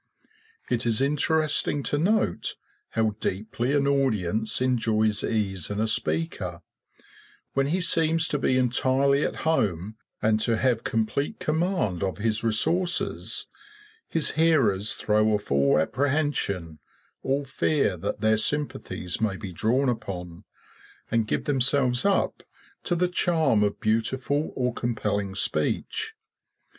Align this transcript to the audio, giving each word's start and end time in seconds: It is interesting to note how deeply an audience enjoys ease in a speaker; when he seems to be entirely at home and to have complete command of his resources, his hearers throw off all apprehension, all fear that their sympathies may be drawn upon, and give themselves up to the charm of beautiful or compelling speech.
It 0.67 0.87
is 0.87 0.99
interesting 0.99 1.83
to 1.83 1.99
note 1.99 2.55
how 2.89 3.11
deeply 3.19 3.71
an 3.73 3.85
audience 3.85 4.59
enjoys 4.59 5.23
ease 5.23 5.69
in 5.69 5.79
a 5.79 5.85
speaker; 5.85 6.63
when 7.53 7.67
he 7.67 7.81
seems 7.81 8.27
to 8.29 8.39
be 8.39 8.57
entirely 8.57 9.23
at 9.23 9.35
home 9.45 9.97
and 10.19 10.39
to 10.39 10.57
have 10.57 10.83
complete 10.83 11.37
command 11.39 12.01
of 12.01 12.17
his 12.17 12.43
resources, 12.43 13.45
his 14.09 14.31
hearers 14.31 14.93
throw 14.95 15.27
off 15.35 15.51
all 15.51 15.77
apprehension, 15.77 16.79
all 17.21 17.45
fear 17.45 17.95
that 17.95 18.21
their 18.21 18.37
sympathies 18.37 19.21
may 19.21 19.35
be 19.35 19.53
drawn 19.53 19.87
upon, 19.87 20.45
and 21.11 21.27
give 21.27 21.43
themselves 21.43 22.05
up 22.05 22.41
to 22.85 22.95
the 22.95 23.07
charm 23.07 23.61
of 23.63 23.79
beautiful 23.79 24.51
or 24.55 24.73
compelling 24.73 25.35
speech. 25.35 26.15